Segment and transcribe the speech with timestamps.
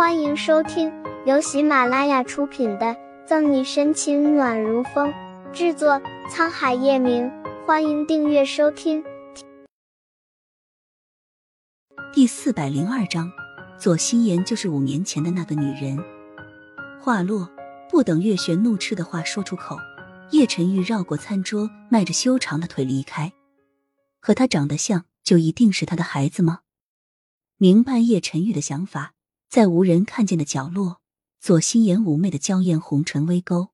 [0.00, 0.90] 欢迎收听
[1.26, 2.86] 由喜马拉雅出品的
[3.26, 5.12] 《赠你深情暖如风》，
[5.52, 7.30] 制作沧海夜明。
[7.66, 9.04] 欢迎订阅收听。
[12.14, 13.30] 第四百零二章，
[13.78, 16.02] 左心言就是五年前的那个女人。
[16.98, 17.50] 话落，
[17.90, 19.76] 不等月璇怒斥的话说出口，
[20.30, 23.30] 叶晨玉绕过餐桌，迈着修长的腿离开。
[24.18, 26.60] 和他长得像，就一定是他的孩子吗？
[27.58, 29.12] 明白叶晨玉的想法。
[29.50, 31.00] 在无人看见的角落，
[31.40, 33.70] 左心言妩媚的娇艳红唇微勾。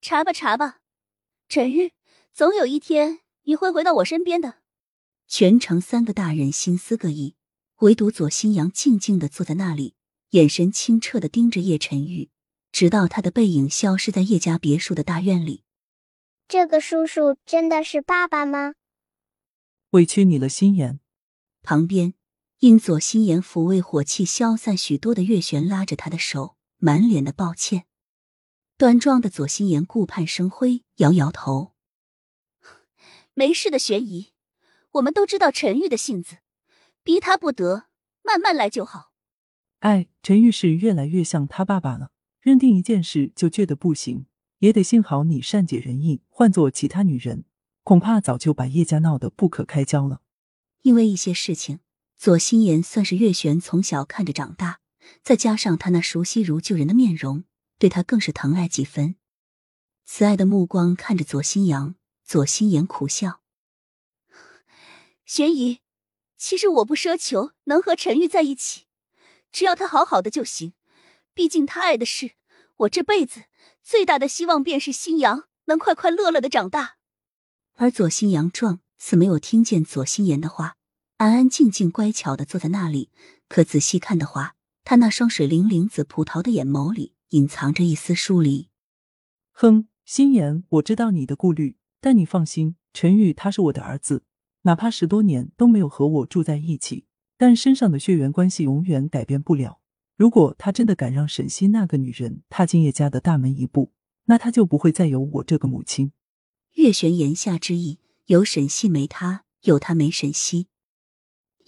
[0.00, 0.80] 查吧查吧，
[1.48, 1.92] 陈玉，
[2.32, 4.62] 总有一天你会回到我身边的。
[5.28, 7.36] 全城三个大人心思各异，
[7.82, 9.94] 唯独左新阳静静的坐在那里，
[10.30, 12.30] 眼神清澈的盯着叶晨玉，
[12.72, 15.62] 直到他的背影消失在叶家别墅的大院里。
[16.48, 18.74] 这个叔叔真的是爸爸吗？
[19.90, 20.98] 委屈你了，心言。
[21.62, 22.14] 旁边。
[22.60, 27.86] 因左心言抚慰火气消散许多的月璇拉着他的手，满脸的抱歉。
[28.76, 31.72] 端庄的左心言顾盼生辉，摇摇头
[33.32, 34.32] ：“没事的，玄姨，
[34.92, 36.36] 我们都知道陈玉的性子，
[37.02, 37.84] 逼他不得，
[38.22, 39.12] 慢慢来就好。”
[39.80, 42.10] 哎，陈玉是越来越像他爸爸了，
[42.42, 44.26] 认定一件事就倔得不行，
[44.58, 46.20] 也得幸好你善解人意。
[46.28, 47.46] 换做其他女人，
[47.82, 50.20] 恐怕早就把叶家闹得不可开交了。
[50.82, 51.80] 因为一些事情。
[52.20, 54.80] 左心言算是月璇从小看着长大，
[55.22, 57.44] 再加上他那熟悉如旧人的面容，
[57.78, 59.16] 对他更是疼爱几分。
[60.04, 63.40] 慈爱的目光看着左心阳，左心言苦笑
[65.24, 65.80] ：“玄姨，
[66.36, 68.84] 其实我不奢求能和陈玉在一起，
[69.50, 70.74] 只要他好好的就行。
[71.32, 72.32] 毕竟他爱的是
[72.76, 73.44] 我，这辈子
[73.82, 76.96] 最大的希望便是心阳能快快乐乐的长大。”
[77.76, 80.76] 而左心阳状似没有听见左心言的话。
[81.20, 83.10] 安安静静、乖巧的坐在那里，
[83.46, 88.70] 可仔细看的话，他那双水灵灵、紫葡萄的眼眸里隐藏着一丝疏离。
[89.52, 94.22] 哼，心言，我知道你的顾虑，但你放心，陈玉他是我的儿子，
[94.62, 97.04] 哪怕十多年都没有和我住在一起，
[97.36, 99.80] 但身上的血缘关系永远改变不了。
[100.16, 103.92] 如果他真的敢让沈西那个女人踏进叶家的大门一步，
[104.24, 106.12] 那他就不会再有我这个母亲。
[106.76, 110.68] 月玄言下之意，有沈西没他，有他没沈西。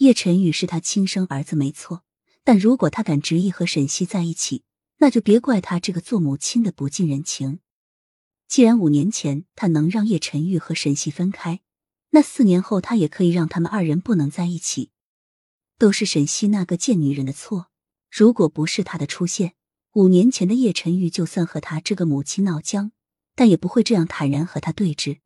[0.02, 2.02] 叶晨宇是他亲生儿子，没错。
[2.42, 4.64] 但如果他敢执意和沈西在一起，
[4.96, 7.60] 那就别怪他这个做母亲的不近人情。
[8.48, 11.60] 既然五年前他能让叶晨玉和沈西分开，
[12.10, 14.90] 那四年后他也可以让他们二人不能在一起。
[15.78, 17.68] 都是沈西那个贱女人的错。
[18.10, 19.54] 如果不是她的出现，
[19.92, 22.90] 五年前的叶晨玉就算和他这个母亲闹僵，
[23.36, 25.20] 但也不会这样坦然和他对峙。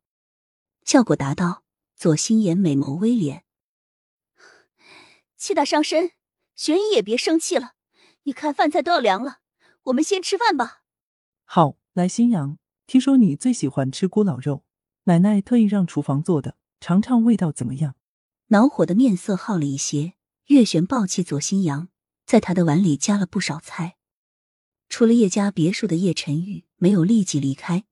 [0.85, 1.63] 效果达到，
[1.95, 3.41] 左心言美眸微敛。
[5.37, 6.11] 气大伤身，
[6.55, 7.73] 玄姨也别生气了。
[8.23, 9.39] 你看饭菜都要凉了，
[9.83, 10.81] 我们先吃饭吧。
[11.45, 14.63] 好，来新阳，听说你最喜欢吃咕老肉，
[15.03, 17.95] 奶奶特意让厨房做的，尝尝味道怎么样？
[18.47, 20.13] 恼火的面色好了一些，
[20.47, 21.89] 月璇抱起左新阳，
[22.25, 23.97] 在他的碗里加了不少菜。
[24.89, 27.85] 除了叶家别墅的叶晨玉没有立即离开，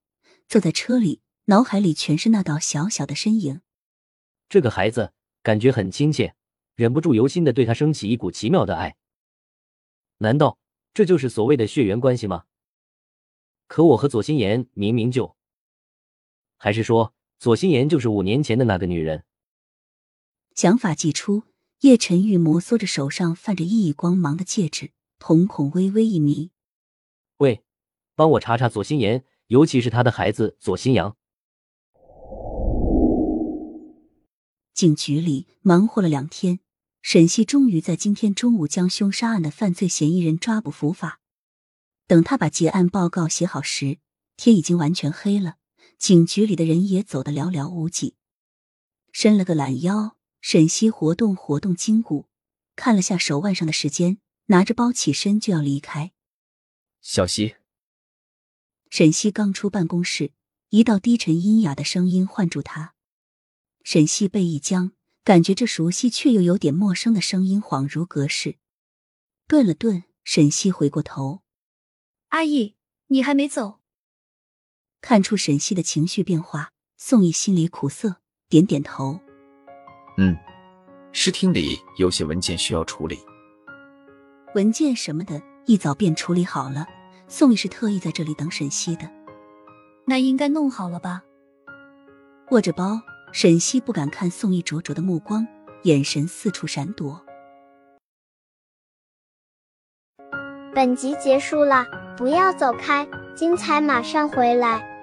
[0.48, 3.62] 坐在车里，脑海里全是那道小小的身影。
[4.50, 5.14] 这个孩子
[5.44, 6.36] 感觉很亲切。
[6.76, 8.98] 忍不住由心的对他升起一股奇妙的爱，
[10.18, 10.60] 难道
[10.94, 12.44] 这就是所谓的血缘关系吗？
[13.68, 15.38] 可我和左心言明明就……
[16.58, 19.24] 还是说左心言就是五年前的那个女人？
[20.54, 21.44] 想法既出，
[21.80, 26.52] 叶晨玉摩挲着手上泛着熠熠光芒的戒指，瞳孔微微一眯
[27.40, 27.64] ：“喂，
[28.16, 31.16] 帮我查查左心言，尤其是他的孩子左心阳。”
[34.74, 36.60] 警局里忙活了两天。
[37.08, 41.22] 沈西终于在今天中午将凶杀案的犯罪嫌疑人抓捕伏法。
[42.08, 44.00] 等他把结案报告写好时，
[44.36, 45.58] 天已经完全黑了，
[46.00, 48.16] 警局里的人也走得寥寥无几。
[49.12, 52.26] 伸了个懒腰，沈西活动活动筋骨，
[52.76, 54.18] 看了下手腕上的时间，
[54.48, 56.12] 拿着包起身就要离开。
[57.02, 57.58] 小西，
[58.90, 60.32] 沈西刚出办公室，
[60.70, 62.96] 一道低沉阴哑的声音唤住他。
[63.84, 64.94] 沈西背一僵。
[65.26, 68.58] 感觉这熟悉却又有点陌生的声音恍如隔世，
[69.48, 71.42] 顿了顿，沈西回过头
[72.30, 72.76] ：“阿姨，
[73.08, 73.80] 你还没走？”
[75.02, 78.18] 看出沈西的情绪变化，宋毅心里苦涩，
[78.50, 79.20] 点点头
[80.20, 80.38] ：“嗯，
[81.12, 83.18] 视听里有些文件需要处理，
[84.54, 86.86] 文件什么的，一早便处理好了。
[87.28, 89.12] 宋毅是特意在这里等沈西的，
[90.06, 91.24] 那应该弄好了吧？”
[92.52, 93.02] 握着包。
[93.36, 95.46] 沈西不敢看宋毅灼灼的目光，
[95.84, 97.22] 眼神四处闪躲。
[100.74, 101.86] 本集结束了，
[102.16, 103.06] 不要走开，
[103.36, 104.95] 精彩马上回来。